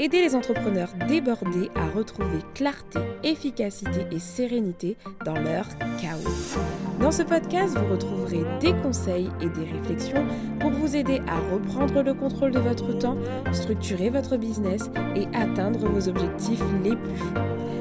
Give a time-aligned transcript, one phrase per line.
[0.00, 5.66] Aider les entrepreneurs débordés à retrouver clarté, efficacité et sérénité dans leur
[6.00, 6.56] chaos.
[7.00, 10.24] Dans ce podcast, vous retrouverez des conseils et des réflexions
[10.60, 13.18] pour vous aider à reprendre le contrôle de votre temps,
[13.52, 17.34] structurer votre business et atteindre vos objectifs les plus fous.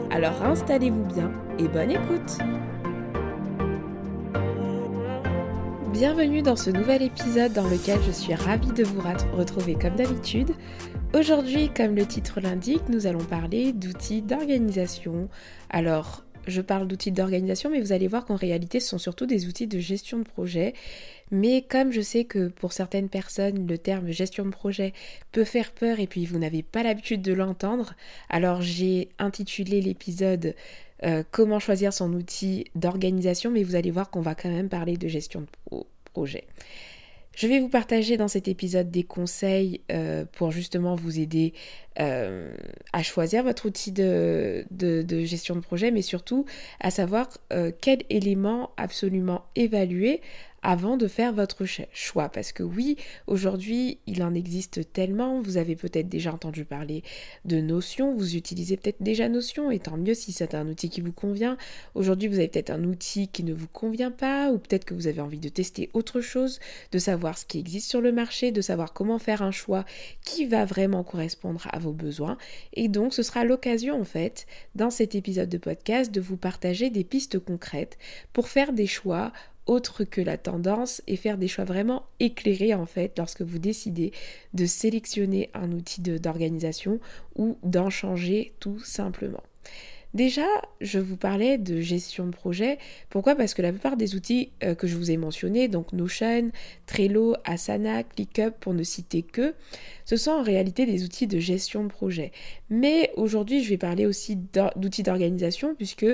[0.10, 2.40] Alors installez-vous bien et bonne écoute
[5.92, 9.02] Bienvenue dans ce nouvel épisode dans lequel je suis ravie de vous
[9.36, 10.52] retrouver comme d'habitude.
[11.14, 15.30] Aujourd'hui, comme le titre l'indique, nous allons parler d'outils d'organisation.
[15.70, 19.48] Alors, je parle d'outils d'organisation, mais vous allez voir qu'en réalité, ce sont surtout des
[19.48, 20.74] outils de gestion de projet.
[21.32, 24.94] Mais comme je sais que pour certaines personnes, le terme gestion de projet
[25.32, 27.96] peut faire peur et puis vous n'avez pas l'habitude de l'entendre,
[28.30, 30.56] alors j'ai intitulé l'épisode
[31.04, 34.98] euh, Comment choisir son outil d'organisation, mais vous allez voir qu'on va quand même parler
[34.98, 35.78] de gestion de
[36.12, 36.48] projet.
[37.38, 41.54] Je vais vous partager dans cet épisode des conseils euh, pour justement vous aider
[42.00, 42.52] euh,
[42.94, 44.66] à choisir votre outil de,
[45.24, 46.46] gestion de projet, mais surtout
[46.80, 47.30] à savoir
[47.80, 50.22] quel élément absolument évaluer
[50.64, 52.30] avant de faire votre choix.
[52.30, 55.42] Parce que oui, aujourd'hui, il en existe tellement.
[55.42, 57.04] Vous avez peut-être déjà entendu parler
[57.46, 58.16] de Notion.
[58.16, 61.58] Vous utilisez peut-être déjà Notion, et tant mieux si c'est un outil qui vous convient.
[61.96, 65.08] Aujourd'hui, vous avez peut-être un outil qui ne vous convient pas, ou peut-être que vous
[65.08, 66.60] avez envie de tester autre chose,
[66.92, 69.86] de savoir ce qui existe sur le marché, de savoir comment faire un choix
[70.26, 72.38] qui va vraiment correspondre à vos besoins.
[72.74, 76.90] Et donc, ce sera l'occasion, en fait, dans cet épisode de podcast, de vous partager
[76.90, 77.98] des pistes concrètes
[78.34, 79.32] pour faire des choix
[79.68, 84.12] autre que la tendance et faire des choix vraiment éclairés en fait lorsque vous décidez
[84.54, 87.00] de sélectionner un outil d'organisation
[87.36, 89.44] ou d'en changer tout simplement.
[90.14, 90.48] Déjà,
[90.82, 92.80] je vous parlais de gestion de projet.
[93.10, 93.36] Pourquoi?
[93.36, 96.52] Parce que la plupart des outils euh, que je vous ai mentionnés, donc Notion,
[96.86, 99.54] Trello, Asana, ClickUp, pour ne citer que,
[100.06, 102.32] ce sont en réalité des outils de gestion de projet.
[102.70, 106.08] Mais aujourd'hui, je vais parler aussi d'outils d'organisation, puisque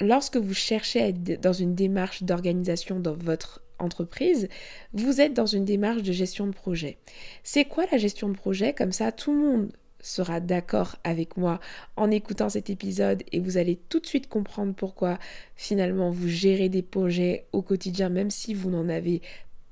[0.00, 4.48] lorsque vous cherchez à être dans une démarche d'organisation dans votre entreprise,
[4.92, 6.98] vous êtes dans une démarche de gestion de projet.
[7.42, 8.72] C'est quoi la gestion de projet?
[8.72, 11.60] Comme ça, tout le monde sera d'accord avec moi
[11.96, 15.18] en écoutant cet épisode et vous allez tout de suite comprendre pourquoi
[15.56, 19.22] finalement vous gérez des projets au quotidien même si vous n'en avez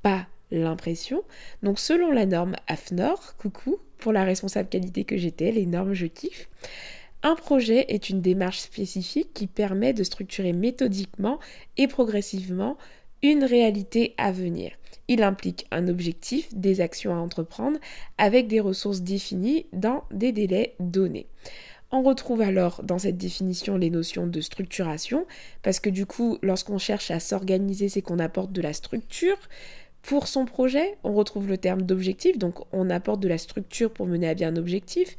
[0.00, 1.22] pas l'impression.
[1.62, 6.06] Donc selon la norme AFNOR, coucou pour la responsable qualité que j'étais, les normes je
[6.06, 6.48] kiffe.
[7.22, 11.38] Un projet est une démarche spécifique qui permet de structurer méthodiquement
[11.76, 12.76] et progressivement
[13.22, 14.72] une réalité à venir.
[15.06, 17.78] Il implique un objectif, des actions à entreprendre
[18.18, 21.26] avec des ressources définies dans des délais donnés.
[21.94, 25.26] On retrouve alors dans cette définition les notions de structuration,
[25.62, 29.36] parce que du coup, lorsqu'on cherche à s'organiser, c'est qu'on apporte de la structure,
[30.02, 34.06] pour son projet, on retrouve le terme d'objectif, donc on apporte de la structure pour
[34.06, 35.16] mener à bien un objectif.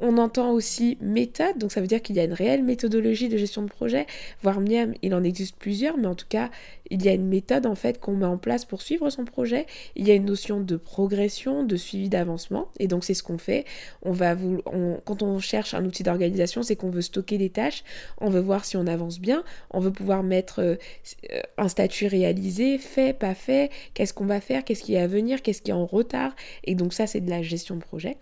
[0.00, 3.38] On entend aussi méthode, donc ça veut dire qu'il y a une réelle méthodologie de
[3.38, 4.06] gestion de projet,
[4.42, 6.50] voire même il en existe plusieurs, mais en tout cas
[6.90, 9.66] il y a une méthode en fait qu'on met en place pour suivre son projet.
[9.96, 13.38] Il y a une notion de progression, de suivi d'avancement, et donc c'est ce qu'on
[13.38, 13.64] fait.
[14.02, 14.60] On va vous,
[15.04, 17.84] quand on cherche un outil d'organisation, c'est qu'on veut stocker des tâches,
[18.20, 20.76] on veut voir si on avance bien, on veut pouvoir mettre euh,
[21.56, 25.42] un statut réalisé, fait, pas fait, qu'est-ce qu'on va faire, qu'est-ce qui est à venir,
[25.42, 26.34] qu'est-ce qui est en retard.
[26.64, 28.16] Et donc ça, c'est de la gestion de projet.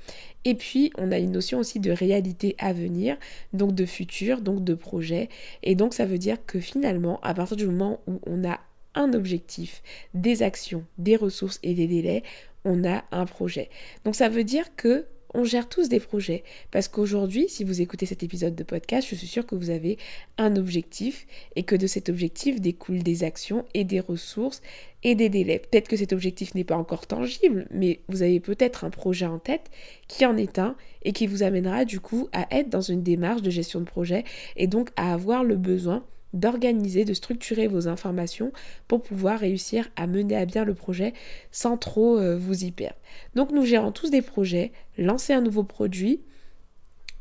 [0.44, 3.16] Et puis, on a une notion aussi de réalité à venir,
[3.52, 5.28] donc de futur, donc de projet.
[5.62, 8.60] Et donc, ça veut dire que finalement, à partir du moment où on a
[8.94, 9.82] un objectif,
[10.14, 12.22] des actions, des ressources et des délais,
[12.64, 13.70] on a un projet.
[14.04, 16.44] Donc, ça veut dire que on gère tous des projets.
[16.70, 19.98] Parce qu'aujourd'hui, si vous écoutez cet épisode de podcast, je suis sûre que vous avez
[20.38, 21.26] un objectif
[21.56, 24.62] et que de cet objectif découlent des actions et des ressources
[25.02, 25.58] et des délais.
[25.58, 29.38] Peut-être que cet objectif n'est pas encore tangible, mais vous avez peut-être un projet en
[29.38, 29.70] tête
[30.08, 33.42] qui en est un et qui vous amènera du coup à être dans une démarche
[33.42, 34.24] de gestion de projet
[34.56, 38.52] et donc à avoir le besoin d'organiser, de structurer vos informations
[38.88, 41.12] pour pouvoir réussir à mener à bien le projet
[41.50, 42.98] sans trop euh, vous y perdre.
[43.34, 46.20] Donc nous gérons tous des projets, lancer un nouveau produit,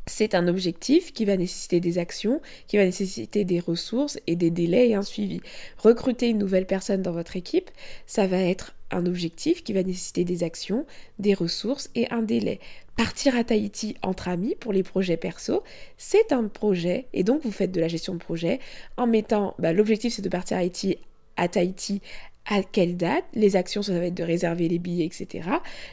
[0.06, 4.50] c'est un objectif qui va nécessiter des actions, qui va nécessiter des ressources et des
[4.50, 5.40] délais et un suivi.
[5.78, 7.70] Recruter une nouvelle personne dans votre équipe,
[8.06, 10.86] ça va être un objectif qui va nécessiter des actions,
[11.18, 12.60] des ressources et un délai.
[12.96, 15.62] Partir à Tahiti entre amis pour les projets perso,
[15.96, 18.60] c'est un projet et donc vous faites de la gestion de projet
[18.96, 20.98] en mettant bah, l'objectif c'est de partir à Tahiti,
[21.36, 22.02] à Tahiti
[22.46, 25.48] à quelle date, les actions ça va être de réserver les billets, etc.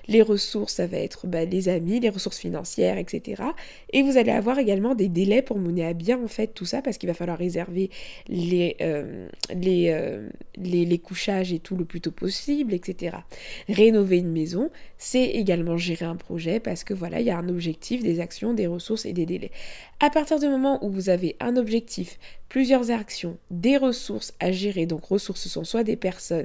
[0.07, 3.43] Les ressources ça va être bah, les amis, les ressources financières, etc.
[3.93, 6.81] Et vous allez avoir également des délais pour mener à bien en fait tout ça
[6.81, 7.89] parce qu'il va falloir réserver
[8.27, 13.17] les, euh, euh, les, les, couchages et tout le plus tôt possible, etc.
[13.67, 17.49] Rénover une maison, c'est également gérer un projet parce que voilà, il y a un
[17.49, 19.51] objectif, des actions, des ressources et des délais.
[19.99, 22.17] À partir du moment où vous avez un objectif,
[22.47, 26.38] plusieurs actions, des ressources à gérer, donc ressources ce sont soit des personnes,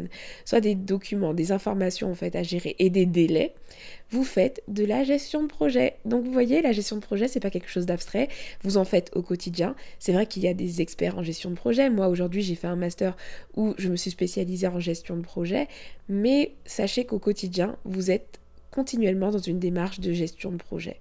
[0.44, 3.54] soit des documents, des informations en fait à gérer et des délais,
[4.10, 5.96] vous faites de la gestion de projet.
[6.04, 8.28] Donc vous voyez, la gestion de projet, c'est pas quelque chose d'abstrait,
[8.62, 9.74] vous en faites au quotidien.
[9.98, 11.90] C'est vrai qu'il y a des experts en gestion de projet.
[11.90, 13.16] Moi aujourd'hui, j'ai fait un master
[13.56, 15.68] où je me suis spécialisée en gestion de projet,
[16.08, 18.40] mais sachez qu'au quotidien, vous êtes
[18.70, 21.00] continuellement dans une démarche de gestion de projet.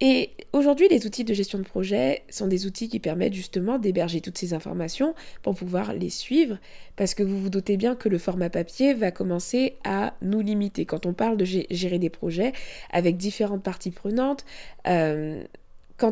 [0.00, 4.22] Et aujourd'hui, les outils de gestion de projet sont des outils qui permettent justement d'héberger
[4.22, 6.58] toutes ces informations pour pouvoir les suivre,
[6.96, 10.86] parce que vous vous doutez bien que le format papier va commencer à nous limiter.
[10.86, 12.52] Quand on parle de gérer des projets
[12.90, 14.46] avec différentes parties prenantes,
[14.86, 15.42] euh,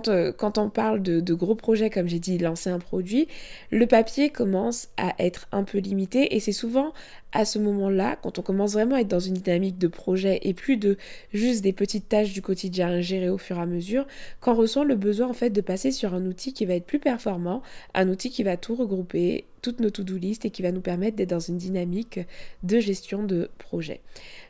[0.09, 3.29] euh, quand, on parle de, gros projets, comme j'ai dit, lancer un produit,
[3.71, 6.93] le papier commence à être un peu limité et c'est souvent
[7.33, 10.55] à ce moment-là, quand on commence vraiment à être dans une dynamique de projet et
[10.55, 10.97] plus de
[11.35, 14.07] juste des petites tâches du quotidien à gérer au fur et à mesure,
[14.41, 16.99] qu'on ressent le besoin en fait de passer sur un outil qui va être plus
[16.99, 17.63] performant,
[17.95, 21.17] un outil qui va tout regrouper, toutes nos to-do list et qui va nous permettre
[21.17, 22.21] d'être dans une dynamique
[22.63, 24.01] de gestion de projet.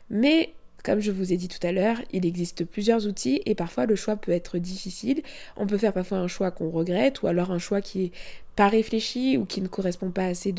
[0.09, 0.53] Mais
[0.83, 3.95] comme je vous ai dit tout à l'heure, il existe plusieurs outils et parfois le
[3.95, 5.21] choix peut être difficile.
[5.57, 8.11] On peut faire parfois un choix qu'on regrette ou alors un choix qui est
[8.55, 10.53] pas réfléchi ou qui ne correspond pas assez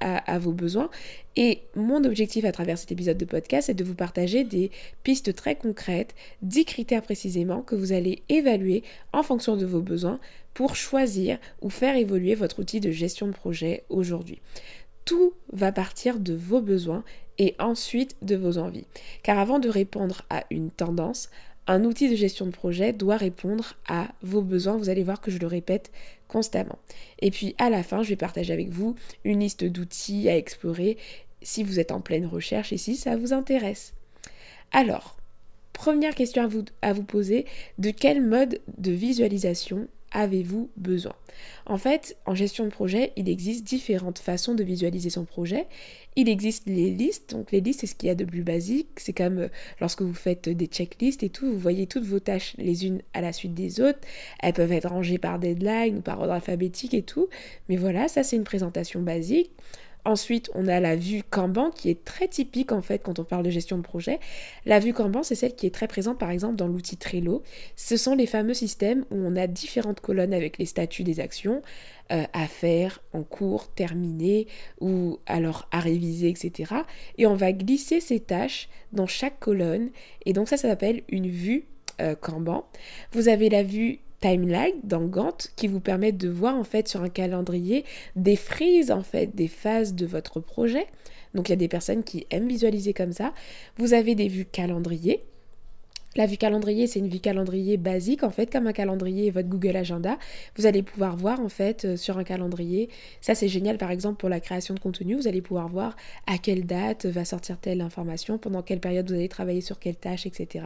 [0.00, 0.90] à, vos besoins.
[1.36, 4.72] Et mon objectif à travers cet épisode de podcast est de vous partager des
[5.04, 8.82] pistes très concrètes, 10 critères précisément que vous allez évaluer
[9.12, 10.18] en fonction de vos besoins
[10.54, 14.40] pour choisir ou faire évoluer votre outil de gestion de projet aujourd'hui.
[15.04, 17.04] Tout va partir de vos besoins
[17.38, 18.86] et ensuite de vos envies.
[19.22, 21.30] Car avant de répondre à une tendance,
[21.66, 24.76] un outil de gestion de projet doit répondre à vos besoins.
[24.76, 25.90] Vous allez voir que je le répète
[26.28, 26.78] constamment.
[27.20, 28.94] Et puis à la fin, je vais partager avec vous
[29.24, 30.96] une liste d'outils à explorer
[31.42, 33.94] si vous êtes en pleine recherche et si ça vous intéresse.
[34.72, 35.16] Alors,
[35.72, 37.46] première question à vous, à vous poser,
[37.78, 41.14] de quel mode de visualisation avez-vous besoin?
[41.66, 45.66] En fait, en gestion de projet, il existe différentes façons de visualiser son projet.
[46.16, 48.88] Il existe les listes, donc les listes c'est ce qu'il y a de plus basique,
[48.96, 49.48] c'est comme euh,
[49.80, 53.20] lorsque vous faites des checklists et tout, vous voyez toutes vos tâches les unes à
[53.20, 53.98] la suite des autres,
[54.40, 57.28] elles peuvent être rangées par deadline ou par ordre alphabétique et tout,
[57.68, 59.50] mais voilà, ça c'est une présentation basique.
[60.06, 63.42] Ensuite, on a la vue Kanban qui est très typique en fait quand on parle
[63.42, 64.20] de gestion de projet.
[64.64, 67.42] La vue Kanban, c'est celle qui est très présente par exemple dans l'outil Trello.
[67.74, 71.60] Ce sont les fameux systèmes où on a différentes colonnes avec les statuts des actions
[72.12, 74.46] euh, à faire, en cours, terminé
[74.80, 76.72] ou alors à réviser, etc.
[77.18, 79.90] Et on va glisser ces tâches dans chaque colonne.
[80.24, 81.66] Et donc ça, ça s'appelle une vue
[82.00, 82.64] euh, Kanban.
[83.10, 87.02] Vous avez la vue timeline dans Gantt qui vous permet de voir en fait sur
[87.02, 87.84] un calendrier
[88.14, 90.86] des frises en fait des phases de votre projet.
[91.34, 93.34] Donc il y a des personnes qui aiment visualiser comme ça.
[93.76, 95.24] Vous avez des vues calendrier
[96.16, 99.48] la vue calendrier, c'est une vue calendrier basique, en fait, comme un calendrier et votre
[99.48, 100.18] Google Agenda.
[100.56, 102.88] Vous allez pouvoir voir, en fait, euh, sur un calendrier.
[103.20, 105.14] Ça, c'est génial, par exemple, pour la création de contenu.
[105.14, 105.96] Vous allez pouvoir voir
[106.26, 109.96] à quelle date va sortir telle information, pendant quelle période vous allez travailler sur quelle
[109.96, 110.64] tâche, etc.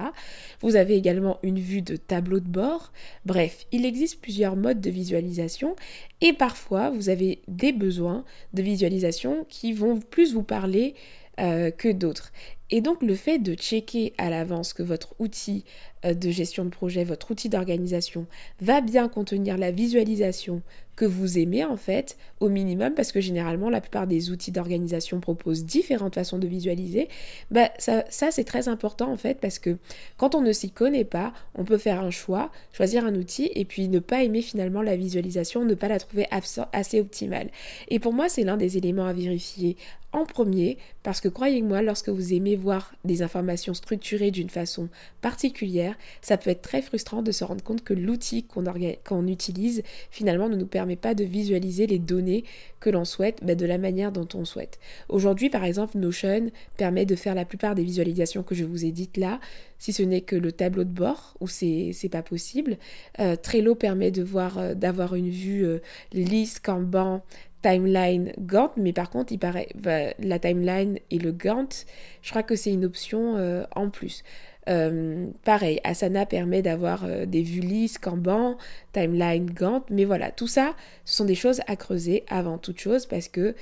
[0.60, 2.92] Vous avez également une vue de tableau de bord.
[3.24, 5.76] Bref, il existe plusieurs modes de visualisation
[6.20, 10.94] et parfois, vous avez des besoins de visualisation qui vont plus vous parler
[11.40, 12.32] euh, que d'autres.
[12.70, 15.64] Et donc le fait de checker à l'avance que votre outil
[16.04, 18.26] euh, de gestion de projet, votre outil d'organisation
[18.60, 20.62] va bien contenir la visualisation
[21.00, 25.18] que vous aimez en fait au minimum parce que généralement la plupart des outils d'organisation
[25.18, 27.08] proposent différentes façons de visualiser,
[27.50, 29.78] bah ça, c'est très important en fait parce que
[30.18, 33.64] quand on ne s'y connaît pas, on peut faire un choix, choisir un outil et
[33.64, 37.48] puis ne pas aimer finalement la visualisation, ne pas la trouver assez optimale.
[37.88, 39.78] Et pour moi c'est l'un des éléments à vérifier
[40.12, 44.88] en premier parce que croyez-moi, lorsque vous aimez voir des informations structurées d'une façon
[45.22, 50.48] particulière, ça peut être très frustrant de se rendre compte que l'outil qu'on utilise finalement
[50.48, 52.44] ne nous permet pas de visualiser les données
[52.80, 54.78] que l'on souhaite bah, de la manière dont on souhaite.
[55.08, 58.90] Aujourd'hui, par exemple, Notion permet de faire la plupart des visualisations que je vous ai
[58.90, 59.40] dites là,
[59.78, 62.76] si ce n'est que le tableau de bord où c'est pas possible.
[63.18, 65.78] Euh, Trello permet de voir euh, d'avoir une vue euh,
[66.12, 67.22] lisse, Kanban,
[67.62, 71.86] timeline Gantt, mais par contre, il paraît bah, la timeline et le Gantt,
[72.22, 74.22] je crois que c'est une option euh, en plus.
[74.68, 78.56] Euh, pareil, Asana permet d'avoir euh, des vues lisses, Kanban,
[78.92, 80.74] timeline Gantt, mais voilà, tout ça,
[81.04, 83.54] ce sont des choses à creuser avant toute chose parce que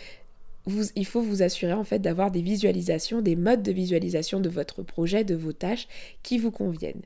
[0.97, 4.83] il faut vous assurer en fait d'avoir des visualisations, des modes de visualisation de votre
[4.83, 5.89] projet, de vos tâches
[6.23, 7.01] qui vous conviennent.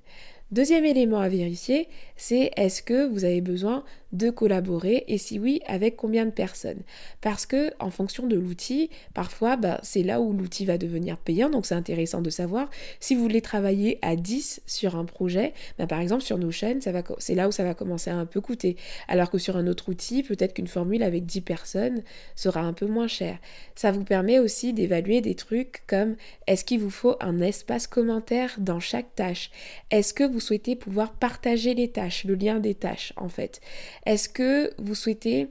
[0.51, 5.61] Deuxième élément à vérifier, c'est est-ce que vous avez besoin de collaborer et si oui,
[5.67, 6.83] avec combien de personnes
[7.21, 11.51] Parce que en fonction de l'outil, parfois bah, c'est là où l'outil va devenir payant,
[11.51, 12.69] donc c'est intéressant de savoir.
[13.01, 16.79] Si vous voulez travailler à 10 sur un projet, bah, par exemple sur Notion,
[17.19, 18.77] c'est là où ça va commencer à un peu coûter.
[19.09, 22.03] Alors que sur un autre outil, peut-être qu'une formule avec 10 personnes
[22.37, 23.39] sera un peu moins chère.
[23.75, 26.17] Ça vous permet aussi d'évaluer des trucs comme
[26.47, 29.51] est-ce qu'il vous faut un espace commentaire dans chaque tâche?
[29.91, 33.61] Est-ce que vous souhaitez pouvoir partager les tâches, le lien des tâches en fait?
[34.07, 35.49] Est-ce que vous souhaitez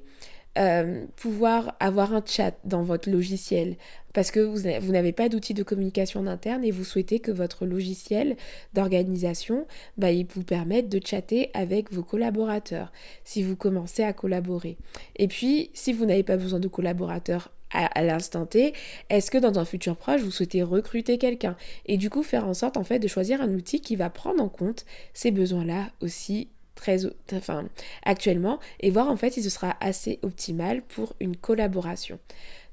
[0.58, 3.78] euh, pouvoir avoir un chat dans votre logiciel?
[4.14, 8.36] Parce que vous, n'avez pas d'outil de communication interne et vous souhaitez que votre logiciel
[8.74, 9.66] d'organisation,
[9.98, 12.92] bah, vous permette de chatter avec vos collaborateurs
[13.24, 14.78] si vous commencez à collaborer.
[15.16, 18.74] Et puis, si vous n'avez pas besoin de collaborateurs à, l'instant T,
[19.10, 21.56] est-ce que dans un futur proche, vous souhaitez recruter quelqu'un?
[21.86, 24.44] Et du coup, faire en sorte en fait de choisir un outil qui va prendre
[24.44, 27.00] en compte ces besoins-là aussi très,
[28.04, 32.20] actuellement et voir en fait si ce sera assez optimal pour une collaboration.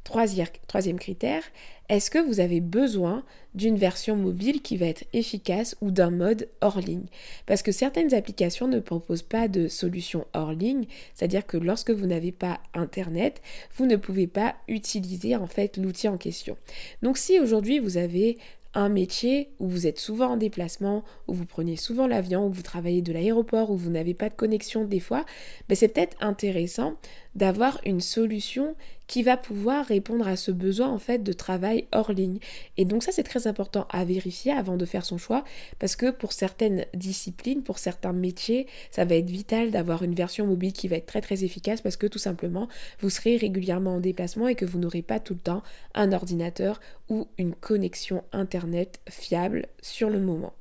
[0.05, 1.43] Troisième, critère,
[1.91, 3.25] est-ce que vous avez besoin
[3.55, 7.09] d'une version mobile qui va être efficace ou d'un mode hors ligne?
[7.45, 12.07] Parce que certaines applications ne proposent pas de solution hors ligne, c'est-à-dire que lorsque vous
[12.07, 13.43] n'avez pas Internet,
[13.77, 16.57] vous ne pouvez pas utiliser en fait l'outil en question.
[17.03, 18.39] Donc si aujourd'hui vous avez
[18.75, 22.63] un métier où vous êtes souvent en déplacement, où vous prenez souvent l'avion, où vous
[22.63, 25.25] travaillez de l'aéroport, où vous n'avez pas de connexion des fois,
[25.69, 26.95] ben c'est peut-être intéressant
[27.35, 28.77] d'avoir une solution
[29.09, 32.39] qui va pouvoir répondre à ce besoin en fait de travail hors ligne.
[32.77, 35.43] Et donc ça c'est très important à vérifier avant de faire son choix
[35.81, 40.47] parce que pour certaines disciplines, pour certains métiers, ça va être vital d'avoir une version
[40.47, 42.69] mobile qui va être très très efficace parce que tout simplement
[43.01, 45.63] vous serez régulièrement en déplacement et que vous n'aurez pas tout le temps
[45.95, 50.53] un ordinateur ou une connexion internet fiable sur le moment.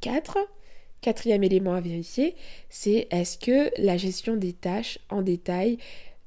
[0.00, 0.38] 4.
[1.00, 2.36] Quatrième élément à vérifier,
[2.68, 5.78] c'est est-ce que la gestion des tâches en détail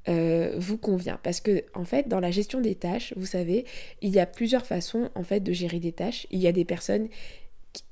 [0.08, 1.18] euh, vous convient.
[1.22, 3.64] Parce que en fait, dans la gestion des tâches, vous savez,
[4.02, 6.26] il y a plusieurs façons en fait de gérer des tâches.
[6.30, 7.08] Il y a des personnes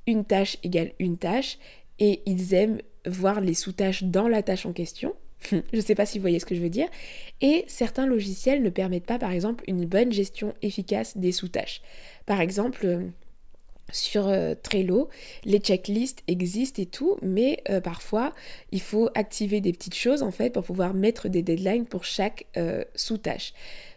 [0.07, 1.59] une tâche égale une tâche
[1.99, 5.15] et ils aiment voir les sous-tâches dans la tâche en question.
[5.51, 6.89] je ne sais pas si vous voyez ce que je veux dire.
[7.41, 11.83] Et certains logiciels ne permettent pas, par exemple, une bonne gestion efficace des sous-tâches.
[12.27, 13.11] Par exemple,
[13.93, 15.09] sur euh, Trello,
[15.45, 18.33] les checklists existent et tout, mais euh, parfois
[18.73, 22.47] il faut activer des petites choses en fait pour pouvoir mettre des deadlines pour chaque
[22.57, 23.53] euh, sous-tâche.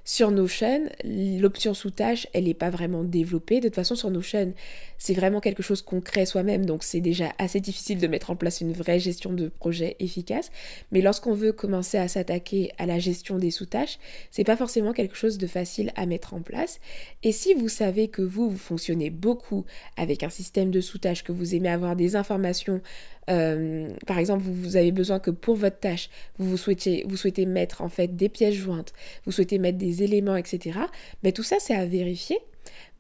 [0.10, 3.60] Sur Notion, l'option sous-tâche, elle n'est pas vraiment développée.
[3.60, 4.54] De toute façon, sur Notion,
[4.98, 8.38] c'est vraiment quelque chose qu'on crée soi-même, donc c'est déjà assez difficile de mettre en
[8.38, 10.50] place une vraie gestion de projet efficace.
[10.94, 14.00] Mais lorsqu'on veut commencer à s'attaquer à la gestion des sous-tâches,
[14.32, 16.80] c'est pas forcément quelque chose de facile à mettre en place.
[17.24, 19.66] Et si vous savez que vous, vous fonctionnez beaucoup
[19.98, 22.82] avec un système de sous-tâches, que vous aimez avoir des informations
[23.30, 28.16] euh, par exemple, vous, avez besoin que pour votre tâche, vous, souhaitez, mettre en fait
[28.16, 28.94] des pièces jointes,
[29.26, 30.80] vous souhaitez mettre des éléments, etc.
[31.24, 32.40] Mais tout ça, c'est à vérifier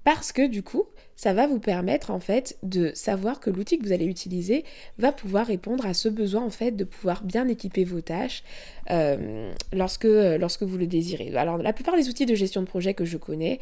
[0.04, 3.86] parce que du coup, ça va vous permettre en fait de savoir que l'outil que
[3.86, 4.64] vous allez utiliser
[5.00, 8.44] va pouvoir répondre à ce besoin en fait de pouvoir bien équiper vos tâches
[8.92, 11.36] euh, lorsque, lorsque vous le désirez.
[11.36, 13.60] Alors la plupart des outils de gestion de projet que je connais,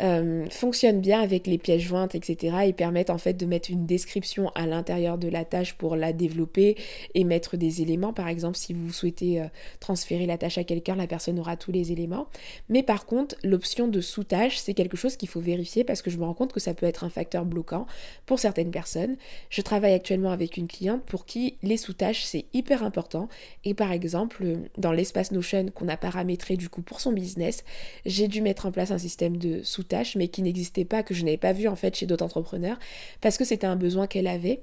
[0.00, 2.56] euh, fonctionnent bien avec les pièces jointes, etc.
[2.66, 6.12] et permettent en fait de mettre une description à l'intérieur de la tâche pour la
[6.12, 6.76] développer
[7.14, 8.12] et mettre des éléments.
[8.12, 9.46] Par exemple, si vous souhaitez euh,
[9.80, 12.26] transférer la tâche à quelqu'un, la personne aura tous les éléments.
[12.68, 16.18] Mais par contre, l'option de sous-tâche, c'est quelque chose qu'il faut vérifier parce que je
[16.18, 17.86] me rends compte que ça peut être un facteur bloquant
[18.26, 19.16] pour certaines personnes.
[19.50, 23.28] Je travaille actuellement avec une cliente pour qui les sous-tâches, c'est hyper important.
[23.64, 24.44] Et par exemple,
[24.78, 27.64] dans l'espace Notion qu'on a paramétré du coup pour son business,
[28.06, 31.24] j'ai dû mettre en place un système de sous-tâches mais qui n'existait pas, que je
[31.24, 32.78] n'avais pas vu en fait chez d'autres entrepreneurs,
[33.20, 34.60] parce que c'était un besoin qu'elle avait.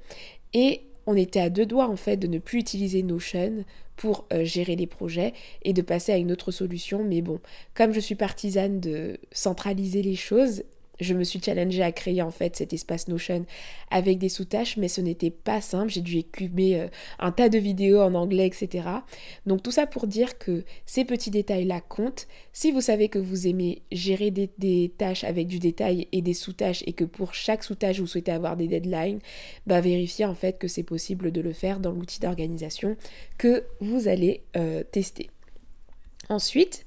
[0.53, 4.45] Et on était à deux doigts en fait de ne plus utiliser Notion pour euh,
[4.45, 5.33] gérer les projets
[5.63, 7.03] et de passer à une autre solution.
[7.03, 7.39] Mais bon,
[7.73, 10.63] comme je suis partisane de centraliser les choses,
[10.99, 13.45] je me suis challengée à créer en fait cet espace Notion
[13.91, 15.89] avec des sous-tâches, mais ce n'était pas simple.
[15.91, 16.87] J'ai dû écumer euh,
[17.19, 18.87] un tas de vidéos en anglais, etc.
[19.45, 22.27] Donc tout ça pour dire que ces petits détails-là comptent.
[22.53, 26.83] Si vous savez que vous aimez gérer des, tâches avec du détail et des sous-tâches
[26.85, 29.19] et que pour chaque sous-tâche vous souhaitez avoir des deadlines,
[29.67, 32.97] bah vérifiez en fait que c'est possible de le faire dans l'outil d'organisation
[33.37, 35.29] que vous allez euh, tester.
[36.29, 36.85] Ensuite,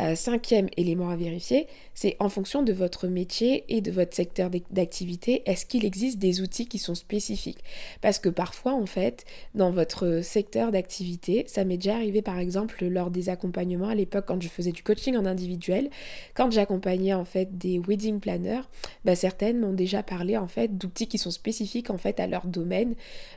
[0.00, 4.50] Euh, cinquième élément à vérifier, c'est en fonction de votre métier et de votre secteur
[4.70, 7.62] d'activité, est-ce qu'il existe des outils qui sont spécifiques?
[8.00, 9.24] Parce que parfois, en fait,
[9.54, 14.24] dans votre secteur d'activité, ça m'est déjà arrivé par exemple lors des accompagnements à l'époque
[14.26, 15.90] quand je faisais du coaching en individuel,
[16.34, 18.62] quand j'accompagnais en fait des wedding planners,
[19.04, 22.46] bah, certaines m'ont déjà parlé en fait d'outils qui sont spécifiques en fait à leur
[22.46, 22.94] domaine.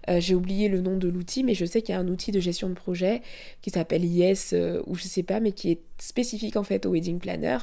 [0.10, 2.32] Euh, j'ai oublié le nom de l'outil, mais je sais qu'il y a un outil
[2.32, 3.22] de gestion de projet
[3.62, 6.92] qui s'appelle IS euh, ou je sais pas, mais qui est spécifique en fait au
[6.92, 7.58] wedding planner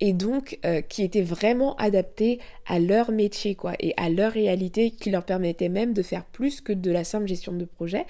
[0.00, 4.90] et donc euh, qui était vraiment adapté à leur métier quoi et à leur réalité
[4.90, 8.06] qui leur permettait même de faire plus que de la simple gestion de projet.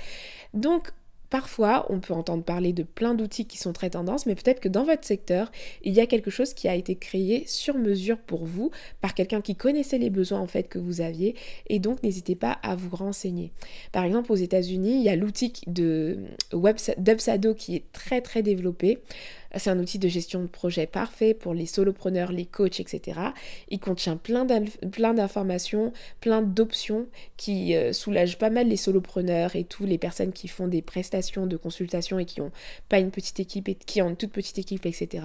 [0.54, 0.92] Donc
[1.30, 4.68] Parfois, on peut entendre parler de plein d'outils qui sont très tendances, mais peut-être que
[4.68, 5.50] dans votre secteur,
[5.82, 9.40] il y a quelque chose qui a été créé sur mesure pour vous par quelqu'un
[9.40, 11.34] qui connaissait les besoins en fait que vous aviez,
[11.68, 13.50] et donc n'hésitez pas à vous renseigner.
[13.90, 16.18] Par exemple, aux États-Unis, il y a l'outil de
[16.98, 18.98] Dubsado qui est très très développé.
[19.54, 23.20] C'est un outil de gestion de projet parfait pour les solopreneurs, les coachs, etc.
[23.68, 29.88] Il contient plein d'informations, plein d'options qui euh, soulagent pas mal les solopreneurs et toutes
[29.88, 32.52] les personnes qui font des prestations de consultation et qui n'ont
[32.88, 35.24] pas une petite équipe et qui ont une toute petite équipe, etc.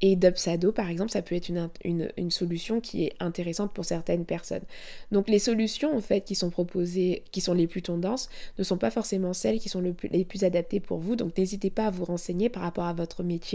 [0.00, 1.50] Et Dubsado, par exemple, ça peut être
[1.84, 4.62] une, solution qui est intéressante pour certaines personnes.
[5.10, 8.78] Donc les solutions, en fait, qui sont proposées, qui sont les plus tendances, ne sont
[8.78, 11.16] pas forcément celles qui sont les plus adaptées pour vous.
[11.16, 13.49] Donc n'hésitez pas à vous renseigner par rapport à votre métier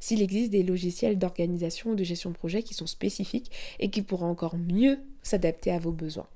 [0.00, 4.02] s'il existe des logiciels d'organisation ou de gestion de projet qui sont spécifiques et qui
[4.02, 6.26] pourront encore mieux s'adapter à vos besoins.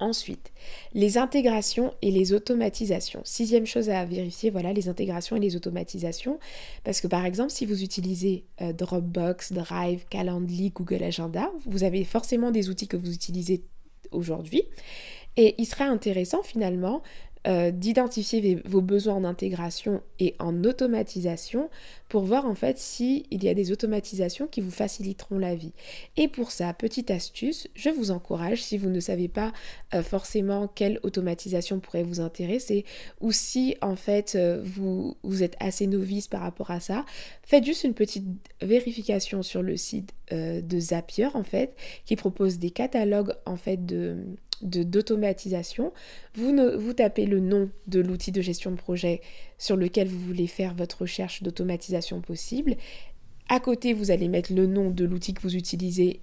[0.00, 0.52] Ensuite,
[0.94, 3.20] les intégrations et les automatisations.
[3.24, 6.38] Sixième chose à vérifier, voilà, les intégrations et les automatisations.
[6.84, 12.04] Parce que par exemple, si vous utilisez euh, Dropbox, Drive, Calendly, Google Agenda, vous avez
[12.04, 13.64] forcément des outils que vous utilisez
[14.12, 14.62] aujourd'hui.
[15.36, 17.02] Et il serait intéressant finalement
[17.48, 21.70] euh, d'identifier vos besoins en intégration et en automatisation
[22.10, 25.72] pour voir en fait s'il y a des automatisations qui vous faciliteront la vie.
[26.18, 29.52] Et pour ça, petite astuce, je vous encourage, si vous ne savez pas
[29.94, 32.84] euh, forcément quelle automatisation pourrait vous intéresser
[33.22, 37.06] ou si en fait euh, vous, vous êtes assez novice par rapport à ça,
[37.42, 38.26] faites juste une petite
[38.60, 41.74] vérification sur le site de Zapier en fait
[42.04, 44.18] qui propose des catalogues en fait de
[44.62, 45.92] d'automatisation,
[46.34, 49.20] vous, vous tapez le nom de l'outil de gestion de projet
[49.58, 52.76] sur lequel vous voulez faire votre recherche d'automatisation possible
[53.48, 56.20] à côté, vous allez mettre le nom de l'outil que vous utilisez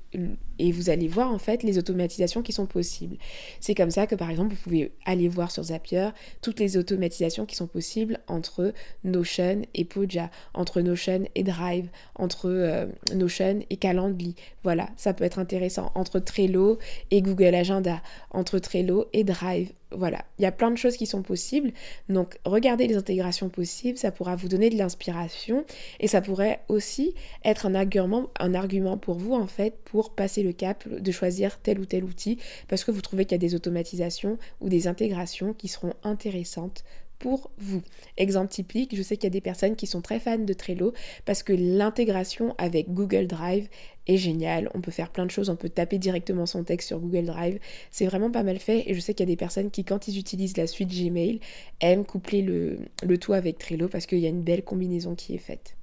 [0.60, 3.18] et vous allez voir en fait les automatisations qui sont possibles.
[3.60, 6.10] C'est comme ça que par exemple, vous pouvez aller voir sur Zapier
[6.42, 12.50] toutes les automatisations qui sont possibles entre Notion et Poja, entre Notion et Drive, entre
[12.50, 14.36] euh, Notion et Calendly.
[14.64, 15.92] Voilà, ça peut être intéressant.
[15.96, 16.78] Entre Trello
[17.12, 21.05] et Google Agenda, entre Trello et Drive, voilà, il y a plein de choses qui
[21.05, 21.71] sont possibles.
[22.10, 25.65] Donc regardez les intégrations possibles, ça pourra vous donner de l'inspiration
[25.99, 30.43] et ça pourrait aussi être un argument, un argument pour vous en fait pour passer
[30.43, 33.47] le cap de choisir tel ou tel outil parce que vous trouvez qu'il y a
[33.47, 36.84] des automatisations ou des intégrations qui seront intéressantes
[37.19, 37.81] pour vous.
[38.17, 40.93] Exemple typique, je sais qu'il y a des personnes qui sont très fans de Trello
[41.25, 43.67] parce que l'intégration avec Google Drive
[44.08, 44.70] est géniale.
[44.74, 47.60] On peut faire plein de choses, on peut taper directement son texte sur Google Drive.
[47.91, 50.08] C'est vraiment pas mal fait et je sais qu'il y a des personnes qui, quand
[50.08, 51.39] ils utilisent la suite Gmail,
[51.82, 55.36] aiment coupler le, le tout avec Trello parce qu'il y a une belle combinaison qui
[55.36, 55.76] est faite.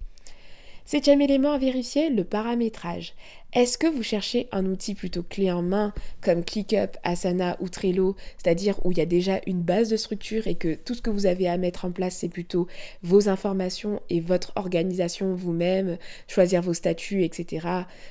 [0.92, 3.14] Septième élément à vérifier, le paramétrage.
[3.54, 8.14] Est-ce que vous cherchez un outil plutôt clé en main comme ClickUp, Asana ou Trello,
[8.36, 11.08] c'est-à-dire où il y a déjà une base de structure et que tout ce que
[11.08, 12.68] vous avez à mettre en place, c'est plutôt
[13.02, 15.96] vos informations et votre organisation vous-même,
[16.28, 17.66] choisir vos statuts, etc.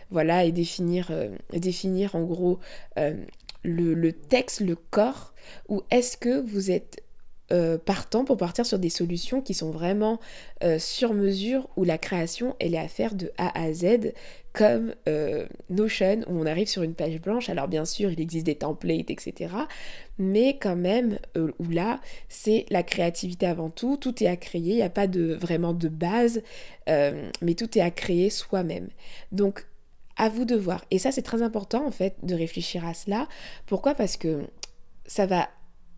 [0.10, 2.58] Voilà, et définir, euh, définir en gros
[2.98, 3.14] euh,
[3.62, 5.36] le, le texte, le corps,
[5.70, 7.04] ou est-ce que vous êtes
[7.52, 10.20] euh, partant pour partir sur des solutions qui sont vraiment
[10.64, 14.14] euh, sur mesure où la création elle est à faire de A à Z
[14.54, 17.50] comme euh, Notion où on arrive sur une page blanche.
[17.50, 19.54] Alors bien sûr il existe des templates etc
[20.18, 23.98] mais quand même où là c'est la créativité avant tout.
[23.98, 26.42] Tout est à créer il n'y a pas de vraiment de base
[26.88, 28.88] mais tout est à créer soi-même.
[29.32, 29.66] Donc
[30.16, 30.86] à vous de voir.
[30.92, 33.28] Et ça c'est très important en fait de réfléchir à cela.
[33.66, 33.96] Pourquoi?
[33.96, 34.44] Parce que
[35.06, 35.50] ça va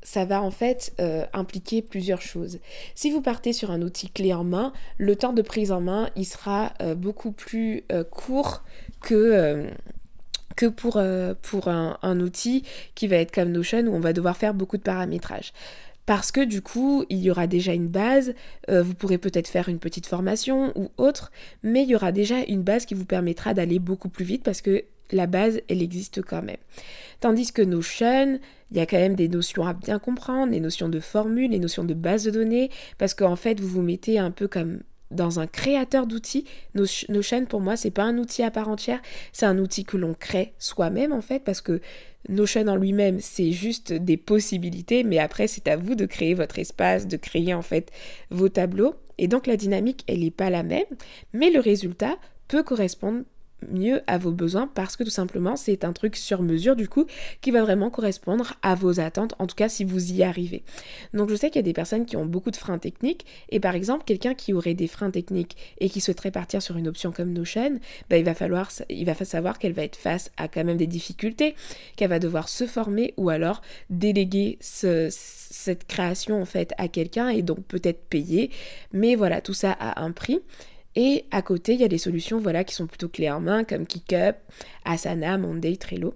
[0.04, 2.60] ça va en fait euh, impliquer plusieurs choses.
[2.94, 6.10] Si vous partez sur un outil clé en main, le temps de prise en main,
[6.16, 8.64] il sera euh, beaucoup plus euh, court
[9.02, 9.70] que,
[10.78, 12.64] pour, un, outil
[12.96, 15.52] qui va être comme Notion où on va devoir faire beaucoup de paramétrage.
[16.06, 18.34] Parce que du coup, il y aura déjà une base,
[18.70, 21.32] vous pourrez peut-être faire une petite formation ou autre,
[21.64, 24.62] mais il y aura déjà une base qui vous permettra d'aller beaucoup plus vite parce
[24.62, 26.58] que la base, elle existe quand même.
[27.24, 28.38] Tandis que Notion,
[28.70, 31.60] il y a quand même des notions à bien comprendre, les notions de formule, les
[31.60, 35.40] notions de base de données, parce qu'en fait, vous vous mettez un peu comme dans
[35.40, 36.44] un créateur d'outils.
[36.76, 40.14] Notion, pour moi, c'est pas un outil à part entière, c'est un outil que l'on
[40.14, 41.80] crée soi-même en fait, parce que
[42.28, 46.60] Notion en lui-même, c'est juste des possibilités, mais après, c'est à vous de créer votre
[46.60, 47.90] espace, de créer en fait
[48.32, 48.96] vos tableaux.
[49.18, 50.84] Et donc, la dynamique, elle n'est pas la même,
[51.32, 52.18] mais le résultat
[52.50, 53.24] peut correspondre
[53.72, 57.06] mieux à vos besoins parce que tout simplement c'est un truc sur mesure du coup
[57.42, 60.64] qui va vraiment correspondre à vos attentes en tout cas si vous y arrivez.
[61.14, 63.60] Donc je sais qu'il y a des personnes qui ont beaucoup de freins techniques et
[63.60, 67.12] par exemple quelqu'un qui aurait des freins techniques et qui souhaiterait partir sur une option
[67.12, 70.64] comme Notion, bah, il va falloir il va savoir qu'elle va être face à quand
[70.64, 71.56] même des difficultés,
[71.96, 77.42] qu'elle va devoir se former ou alors déléguer cette création en fait à quelqu'un et
[77.42, 78.50] donc peut-être payer
[78.92, 80.42] mais voilà tout ça a un prix
[80.96, 83.64] et à côté, il y a des solutions voilà, qui sont plutôt clés en main,
[83.64, 84.36] comme KickUp,
[84.86, 86.14] Asana, Monday, Trello.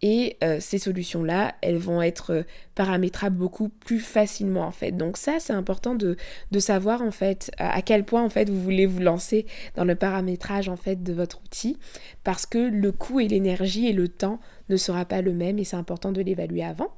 [0.00, 2.42] Et euh, ces solutions-là, elles vont être euh,
[2.76, 4.92] paramétrables beaucoup plus facilement en fait.
[4.92, 6.16] Donc ça, c'est important de,
[6.60, 10.68] savoir en fait à quel point en fait vous voulez vous lancer dans le paramétrage
[10.68, 11.78] en fait de votre outil,
[12.22, 14.38] parce que le coût et l'énergie et le temps
[14.68, 16.92] ne sera pas le même et c'est important de l'évaluer avant.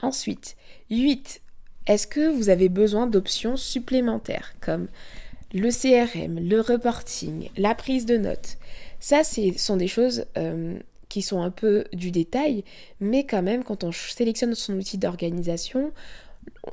[0.00, 0.56] Ensuite,
[0.90, 1.40] 8.
[1.88, 4.86] Est-ce que vous avez besoin d'options supplémentaires comme
[5.52, 8.56] le CRM, le reporting, la prise de notes.
[9.00, 12.64] Ça, ce sont des choses euh, qui sont un peu du détail,
[13.00, 15.92] mais quand même, quand on sélectionne son outil d'organisation,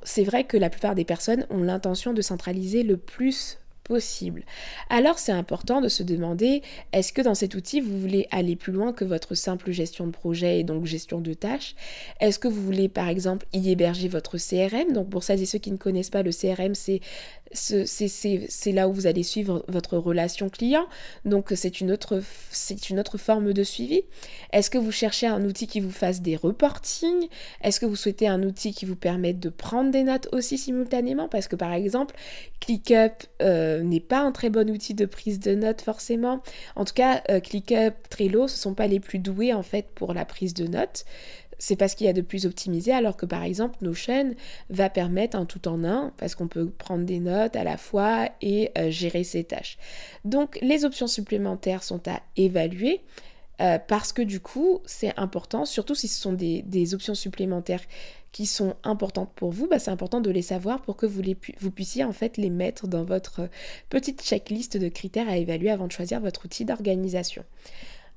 [0.04, 3.58] c'est vrai que la plupart des personnes ont l'intention de centraliser le plus
[3.90, 4.46] possible.
[4.90, 6.62] Alors c'est important de se demander,
[6.94, 10.12] est-ce que dans cet outil, vous voulez aller plus loin que votre simple gestion de
[10.12, 11.76] projet et donc gestion de tâches?
[12.20, 15.58] Est-ce que vous voulez par exemple y héberger votre CRM Donc pour celles et ceux
[15.58, 17.02] qui ne connaissent pas, le CRM, c'est
[17.52, 20.86] c'est là où vous allez suivre votre relation client.
[21.26, 22.22] Donc c'est une, autre,
[22.90, 24.04] une autre forme de suivi.
[24.54, 27.28] Est-ce que vous cherchez un outil qui vous fasse des reportings?
[27.62, 31.28] Est-ce que vous souhaitez un outil qui vous permette de prendre des notes aussi simultanément?
[31.28, 32.16] Parce que par exemple,
[32.60, 36.42] ClickUp euh, n'est pas un très bon outil de prise de notes forcément.
[36.76, 39.88] En tout cas, euh, ClickUp, Trello, ce ne sont pas les plus doués en fait
[39.96, 41.06] pour la prise de notes
[41.60, 44.34] c'est parce qu'il y a de plus optimisé, alors que par exemple Notion
[44.70, 48.30] va permettre un tout en un, parce qu'on peut prendre des notes à la fois
[48.42, 49.78] et euh, gérer ses tâches.
[50.26, 53.02] Donc les options supplémentaires sont à évaluer.
[53.62, 57.82] Euh, parce que du coup, c'est important, surtout si ce sont des, options supplémentaires
[58.32, 61.22] qui sont importantes pour vous, bah, c'est important de les savoir pour que vous,
[61.72, 63.50] puissiez en fait les mettre dans votre
[63.90, 67.44] petite checklist de critères à évaluer avant de choisir votre outil d'organisation.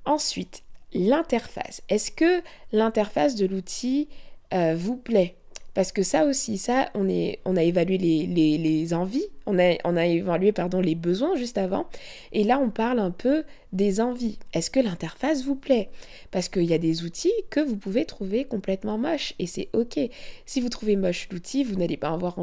[0.04, 0.62] Ensuite,
[0.94, 1.82] l'interface.
[1.88, 4.08] Est-ce que l'interface de l'outil
[4.52, 5.36] euh, vous plaît?
[5.74, 10.52] Parce que ça aussi, ça, on, a évalué les, envies, on a, on a évalué
[10.52, 11.86] pardon, les besoins juste avant,
[12.32, 14.38] et là on parle un peu des envies.
[14.52, 15.88] Est-ce que l'interface vous plaît?
[16.30, 19.98] Parce qu'il y a des outils que vous pouvez trouver complètement moches, et c'est ok.
[20.44, 22.38] Si vous trouvez moche l'outil, vous n'allez pas avoir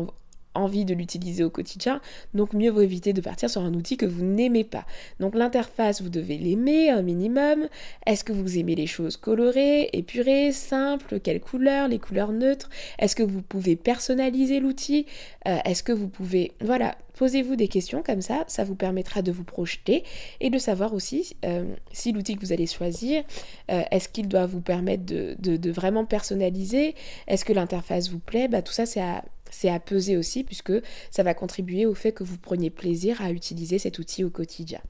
[0.55, 2.01] envie de l'utiliser au quotidien,
[2.33, 4.85] donc mieux vaut éviter de partir sur un outil que vous n'aimez pas.
[5.19, 7.67] Donc l'interface, vous devez l'aimer un minimum.
[8.05, 11.19] Est-ce que vous aimez les choses colorées, épurées, simples?
[11.19, 11.87] Quelles couleurs?
[11.87, 12.69] Les couleurs neutres?
[12.97, 15.05] Est-ce que vous pouvez personnaliser l'outil?
[15.47, 16.51] Euh, Est-ce que vous pouvez...
[16.61, 20.03] Voilà, posez-vous des questions comme ça, ça vous permettra de vous projeter
[20.39, 23.23] et de savoir aussi euh, si l'outil que vous allez choisir,
[23.71, 26.95] euh, est-ce qu'il doit vous permettre de, de vraiment personnaliser?
[27.27, 28.47] Est-ce que l'interface vous plaît?
[28.47, 30.73] Bah, Tout ça, c'est à c'est à peser aussi puisque
[31.11, 34.81] ça va contribuer au fait que vous preniez plaisir à utiliser cet outil au quotidien.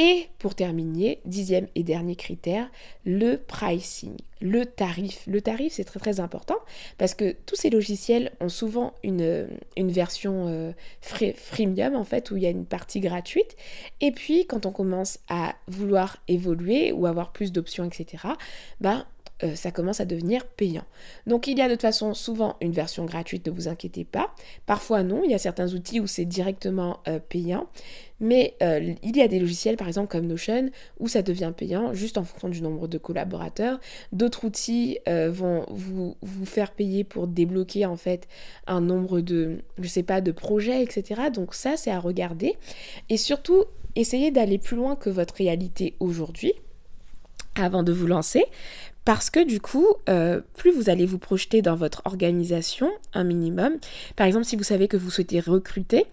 [0.00, 2.70] Et pour terminer, dixième et dernier critère,
[3.04, 5.24] le pricing, le tarif.
[5.26, 6.54] Le tarif, c'est très très important
[6.98, 12.44] parce que tous ces logiciels ont souvent une, version euh, freemium en fait où il
[12.44, 13.56] y a une partie gratuite.
[14.00, 18.22] Et puis quand on commence à vouloir évoluer ou avoir plus d'options, etc.,
[19.44, 20.84] euh, ça commence à devenir payant.
[21.26, 24.34] Donc il y a de toute façon souvent une version gratuite, ne vous inquiétez pas.
[24.66, 27.68] Parfois non, il y a certains outils où c'est directement euh, payant.
[28.20, 31.94] Mais euh, il y a des logiciels, par exemple comme Notion, où ça devient payant
[31.94, 33.78] juste en fonction du nombre de collaborateurs.
[34.10, 38.26] D'autres outils vont vous, faire payer pour débloquer en fait
[38.66, 41.30] un nombre de, je sais pas, de projets, etc.
[41.32, 42.56] Donc ça, c'est à regarder.
[43.08, 46.54] Et surtout, essayez d'aller plus loin que votre réalité aujourd'hui
[47.62, 48.44] avant de vous lancer,
[49.08, 53.78] parce que du coup, euh, plus vous allez vous projeter dans votre organisation, un minimum,
[54.16, 56.04] par exemple si vous savez que vous souhaitez recruter,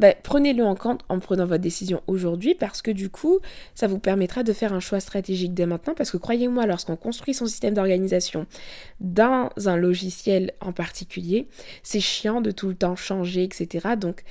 [0.00, 3.38] ben, prenez-le en compte en prenant votre décision aujourd'hui, parce que du coup,
[3.76, 7.34] ça vous permettra de faire un choix stratégique dès maintenant, parce que croyez-moi, lorsqu'on construit
[7.34, 8.48] son système d'organisation
[8.98, 11.46] dans un logiciel en particulier,
[11.84, 13.90] c'est chiant de tout le temps changer, etc.
[13.96, 14.24] Donc,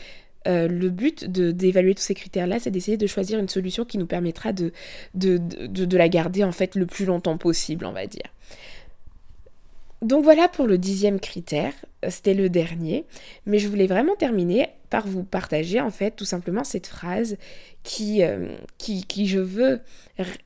[0.48, 4.06] euh, le but d'évaluer tous ces critères-là, c'est d'essayer de choisir une solution qui nous
[4.06, 4.72] permettra de,
[5.16, 8.24] la garder en fait le plus longtemps possible, on va dire.
[10.02, 11.74] Donc voilà pour le dixième critère,
[12.08, 13.06] c'était le dernier,
[13.46, 17.36] mais je voulais vraiment terminer par vous partager en fait tout simplement cette phrase
[17.84, 19.82] qui, euh, qui, qui, je veux,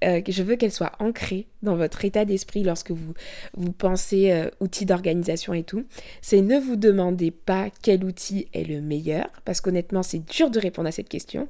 [0.03, 3.13] euh, je veux qu'elle soit ancrée dans votre état d'esprit lorsque vous,
[3.55, 5.85] vous pensez euh, outils d'organisation et tout.
[6.23, 10.59] C'est ne vous demandez pas quel outil est le meilleur, parce qu'honnêtement c'est dur de
[10.59, 11.47] répondre à cette question,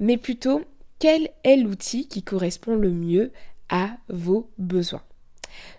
[0.00, 0.62] mais plutôt
[0.98, 3.30] quel est l'outil qui correspond le mieux
[3.68, 5.02] à vos besoins?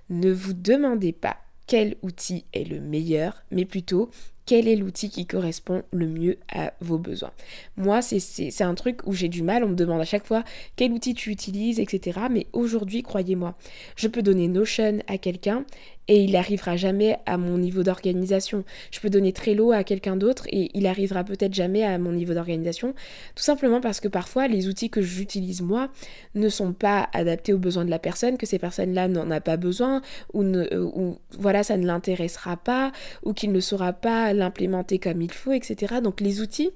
[0.09, 1.35] Ne vous demandez pas
[1.67, 4.09] quel outil est le meilleur, mais plutôt
[4.45, 7.33] quel est l'outil qui correspond le mieux à vos besoins.
[7.75, 10.45] Moi, c'est un truc où j'ai du mal, on me demande à chaque fois
[10.77, 12.21] quel outil tu utilises, etc.
[12.31, 13.57] Mais aujourd'hui, croyez-moi,
[13.97, 15.65] je peux donner Notion à quelqu'un
[16.07, 18.63] et il n'arrivera jamais à mon niveau d'organisation.
[18.91, 22.33] Je peux donner Trello à quelqu'un d'autre et il arrivera peut-être jamais à mon niveau
[22.33, 22.93] d'organisation,
[23.35, 25.89] tout simplement parce que parfois les outils que j'utilise moi
[26.35, 29.57] ne sont pas adaptés aux besoins de la personne, que ces personnes-là n'en a pas
[29.57, 30.01] besoin
[30.33, 32.91] ou, euh, ou voilà ça ne l'intéressera pas
[33.23, 35.95] ou qu'il ne saura pas l'implémenter comme il faut, etc.
[36.01, 36.71] Donc les outils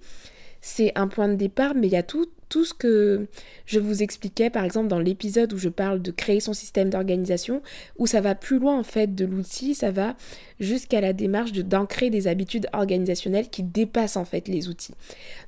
[0.62, 3.28] c'est un point de départ, mais il y a tout, tout ce que
[3.66, 7.62] je vous expliquais, par exemple, dans l'épisode où je parle de créer son système d'organisation,
[7.98, 10.18] où ça va plus loin en fait de l'outil, ça va
[10.60, 14.94] jusqu'à la démarche de d'ancrer des habitudes organisationnelles qui dépassent en fait les outils.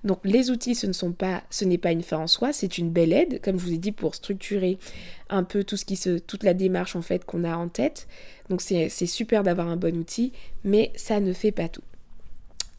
[0.06, 2.78] Donc les outils, ce ne sont pas, ce n'est pas une fin en soi, c'est
[2.78, 4.80] une belle aide, comme je vous ai dit, pour structurer
[5.30, 8.08] un peu tout ce qui se, toute la démarche en fait qu'on a en tête.
[8.50, 10.32] Donc c'est super d'avoir un bon outil,
[10.64, 11.84] mais ça ne fait pas tout.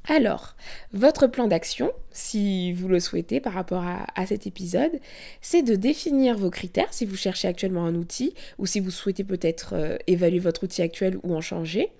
[0.07, 0.55] Alors,
[0.93, 5.01] votre plan d'action, si vous le souhaitez par rapport à, cet épisode,
[5.41, 9.25] c'est de définir vos critères si vous cherchez actuellement un outil ou si vous souhaitez
[9.25, 11.91] peut-être euh, évaluer votre outil actuel ou en changer.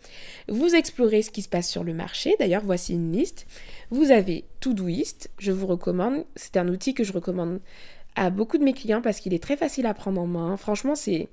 [0.49, 2.37] Vous explorez ce qui se passe sur le marché.
[2.39, 3.47] D'ailleurs, voici une liste.
[3.91, 6.27] Vous avez Todoist, je vous recommande.
[6.37, 7.61] C'est un outil que je recommande
[8.17, 10.57] à beaucoup de mes clients parce qu'il est très facile à prendre en main.
[10.59, 11.29] Franchement, c'est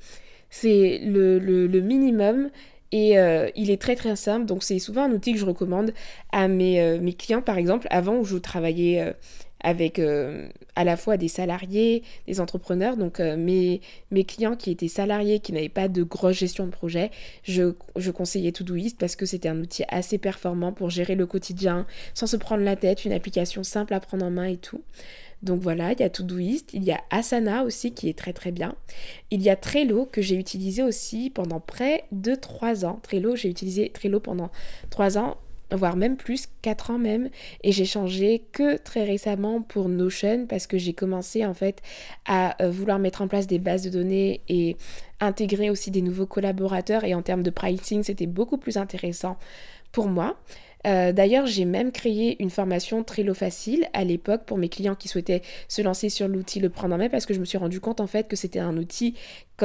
[0.64, 2.50] le, le, minimum
[2.92, 5.94] et euh, il est très très simple, donc c'est souvent un outil que je recommande
[6.32, 7.42] à mes, euh, clients.
[7.42, 9.14] Par exemple, avant où je travaillais euh,
[9.64, 10.02] avec
[10.76, 15.54] à la fois des salariés, des entrepreneurs, donc mes, mes clients qui étaient salariés, qui
[15.54, 17.12] n'avaient pas de grosse gestion de projet,
[17.44, 21.86] je, je conseillais Todoist parce que c'était un outil assez performant pour gérer le quotidien
[22.16, 24.82] sans se prendre la tête, une application simple à prendre en main et tout.
[25.44, 28.52] Donc voilà, il y a Todoist, il y a Asana aussi qui est très très
[28.52, 28.76] bien.
[29.32, 33.00] Il y a Trello que j'ai utilisé aussi pendant près de 3 ans.
[33.02, 34.52] Trello, j'ai utilisé Trello pendant
[34.90, 35.38] 3 ans
[35.76, 37.30] voire même plus, 4 ans même,
[37.64, 41.82] et j'ai changé que très récemment pour Notion parce que j'ai commencé en fait
[42.26, 44.78] à euh, vouloir mettre en place des bases de données et
[45.20, 49.38] intégrer aussi des nouveaux collaborateurs et en termes de pricing c'était beaucoup plus intéressant
[49.92, 50.38] pour moi.
[50.88, 55.08] Euh, d'ailleurs, j'ai même créé une formation Trello Facile à l'époque pour mes clients qui
[55.08, 57.80] souhaitaient se lancer sur l'outil Le Prendre en main parce que je me suis rendu
[57.80, 59.16] compte en fait que c'était un outil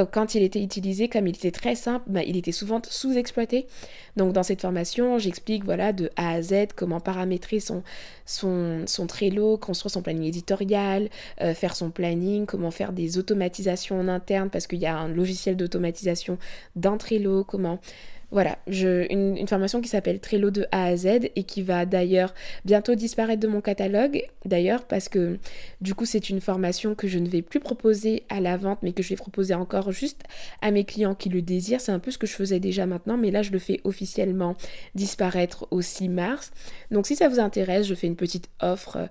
[0.05, 3.67] quand il était utilisé, comme il était très simple, bah, il était souvent sous-exploité.
[4.15, 7.83] Donc dans cette formation, j'explique voilà de A à Z comment paramétrer son,
[8.25, 11.09] son, son Trello, construire son planning éditorial,
[11.41, 15.07] euh, faire son planning, comment faire des automatisations en interne parce qu'il y a un
[15.07, 16.37] logiciel d'automatisation
[16.75, 17.79] dans Trello, comment
[18.29, 22.33] voilà, une, formation qui s'appelle Trello de A à Z et qui va d'ailleurs
[22.65, 25.37] bientôt disparaître de mon catalogue, d'ailleurs parce que
[25.79, 28.91] du coup c'est une formation que je ne vais plus proposer à la vente mais
[28.91, 30.23] que je vais proposer encore juste
[30.61, 31.79] à mes clients qui le désirent.
[31.79, 34.55] C'est un peu ce que je faisais déjà maintenant mais là je le fais officiellement
[34.93, 36.51] disparaître au 6 mars.
[36.91, 39.07] Donc si ça vous intéresse, je fais une petite offre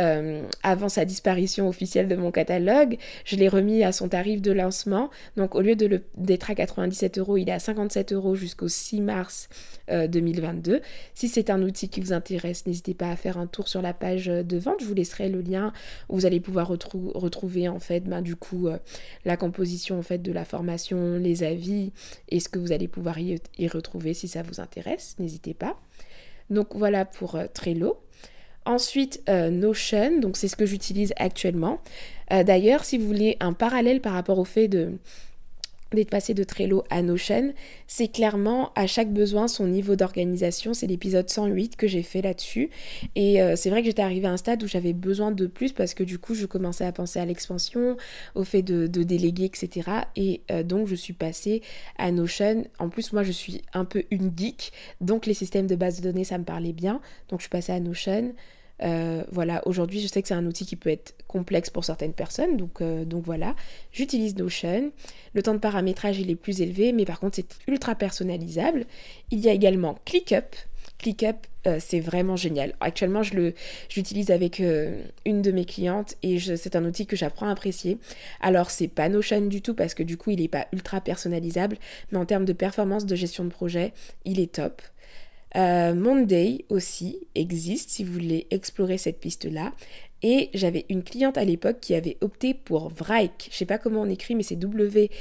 [0.00, 2.98] euh, avant sa disparition officielle de mon catalogue.
[3.24, 5.08] Je l'ai remis à son tarif de lancement.
[5.36, 9.00] Donc au lieu d'être à 97 euros, il est à 57 euros jusqu'à jusqu'au 6
[9.02, 9.48] mars
[9.88, 10.74] 2022.
[10.74, 10.80] Euh,
[11.14, 13.92] si c'est un outil qui vous intéresse, n'hésitez pas à faire un tour sur la
[13.92, 14.80] page de vente.
[14.80, 15.72] Je vous laisserai le lien
[16.08, 18.78] où vous allez pouvoir retrouver en fait ben, du coup euh,
[19.24, 21.92] la composition de la formation, les avis
[22.28, 23.38] et ce que vous allez pouvoir y,
[23.68, 25.16] retrouver si ça vous intéresse.
[25.18, 25.78] N'hésitez pas.
[26.50, 27.98] Donc voilà pour euh, Trello.
[28.64, 31.80] Ensuite, Notion, donc c'est ce que j'utilise actuellement.
[32.30, 34.98] D'ailleurs, si vous voulez un parallèle par rapport au fait de
[35.92, 37.52] d'être passé de Trello à Notion,
[37.86, 40.74] c'est clairement à chaque besoin son niveau d'organisation.
[40.74, 42.70] C'est l'épisode 108 que j'ai fait là-dessus.
[43.14, 45.72] Et euh, c'est vrai que j'étais arrivée à un stade où j'avais besoin de plus
[45.72, 47.96] parce que du coup, je commençais à penser à l'expansion,
[48.34, 49.90] au fait de, déléguer, etc.
[50.16, 51.62] Et euh, donc, je suis passée
[51.98, 52.64] à Notion.
[52.78, 54.72] En plus, moi, je suis un peu une geek.
[55.00, 57.00] Donc, les systèmes de base de données, ça me parlait bien.
[57.28, 58.34] Donc, je suis passée à Notion.
[58.82, 62.12] Euh, voilà, aujourd'hui, je sais que c'est un outil qui peut être complexe pour certaines
[62.12, 63.54] personnes, donc, euh, donc voilà,
[63.92, 64.92] j'utilise Notion.
[65.34, 68.86] Le temps de paramétrage, il est plus élevé, mais par contre, c'est ultra personnalisable.
[69.30, 70.56] Il y a également ClickUp.
[70.98, 72.74] ClickUp, euh, c'est vraiment génial.
[72.80, 73.52] Actuellement, je
[73.96, 77.98] l'utilise avec une de mes clientes et c'est un outil que j'apprends à apprécier.
[78.40, 81.76] Alors, c'est pas Notion du tout parce que du coup, il n'est pas ultra personnalisable,
[82.12, 83.92] mais en termes de performance de gestion de projet,
[84.24, 84.80] il est top.
[85.56, 89.72] Euh, Monday aussi existe si vous voulez explorer cette piste-là.
[90.22, 93.48] Et j'avais une cliente à l'époque qui avait opté pour Vrike.
[93.50, 95.12] Je sais pas comment on écrit, mais c'est W-R-I-K-E.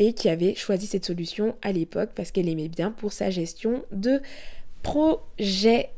[0.00, 3.84] Et qui avait choisi cette solution à l'époque parce qu'elle aimait bien pour sa gestion
[3.90, 4.22] de
[4.84, 5.90] projet.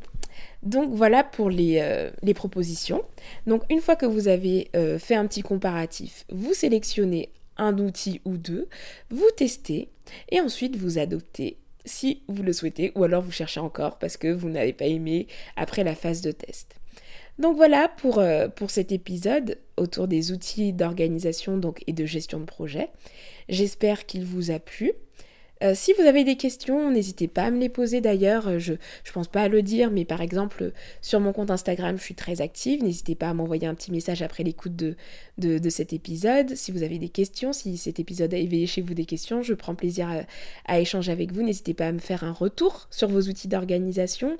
[0.62, 3.02] Donc voilà pour les, euh, propositions.
[3.46, 7.28] Donc une fois que vous avez euh, fait un petit comparatif, vous sélectionnez
[7.60, 8.68] un outil ou deux,
[9.10, 9.88] vous testez
[10.30, 14.28] et ensuite vous adoptez si vous le souhaitez ou alors vous cherchez encore parce que
[14.28, 16.76] vous n'avez pas aimé après la phase de test.
[17.38, 22.38] Donc voilà pour, euh, pour cet épisode autour des outils d'organisation donc, et de gestion
[22.38, 22.90] de projet.
[23.48, 24.92] J'espère qu'il vous a plu.
[25.62, 28.48] Euh, si vous avez des questions, n'hésitez pas à me les poser d'ailleurs.
[28.48, 31.98] Euh, je ne pense pas à le dire, mais par exemple, sur mon compte Instagram,
[31.98, 32.82] je suis très active.
[32.82, 34.96] N'hésitez pas à m'envoyer un petit message après l'écoute de,
[35.38, 36.54] de, cet épisode.
[36.56, 39.52] Si vous avez des questions, si cet épisode a éveillé chez vous des questions, je
[39.52, 40.24] prends plaisir
[40.66, 41.42] à, échanger avec vous.
[41.42, 44.38] N'hésitez pas à me faire un retour sur vos outils d'organisation.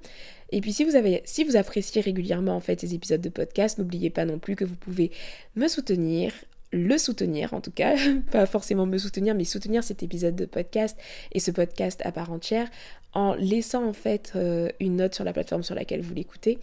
[0.53, 3.79] Et puis si vous, avez, si vous appréciez régulièrement en fait ces épisodes de podcast,
[3.79, 5.11] n'oubliez pas non plus que vous pouvez
[5.55, 6.33] me soutenir
[6.73, 7.97] le soutenir en tout cas,
[8.31, 10.97] pas forcément me soutenir, mais soutenir cet épisode de podcast
[11.33, 12.69] et ce podcast à part entière
[13.13, 16.59] en laissant en fait euh, une note sur la plateforme sur laquelle vous l'écoutez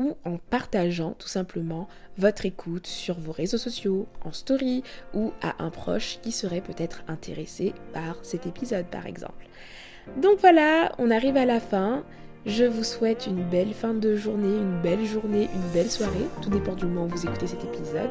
[0.00, 4.82] ou en partageant tout simplement votre écoute sur vos réseaux sociaux, en story
[5.14, 9.46] ou à un proche qui serait peut-être intéressé par cet épisode par exemple.
[10.16, 12.04] Donc voilà, on arrive à la fin.
[12.44, 16.26] Je vous souhaite une belle fin de journée, une belle journée, une belle soirée.
[16.42, 18.10] Tout dépend du moment où vous écoutez cet épisode.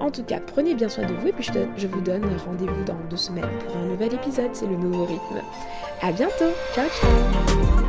[0.00, 2.98] En tout cas, prenez bien soin de vous et puis je, vous donne rendez-vous dans
[3.08, 4.50] deux semaines pour un nouvel épisode.
[4.52, 5.42] C'est le nouveau rythme.
[6.02, 6.52] À bientôt.
[6.74, 7.87] Ciao, ciao.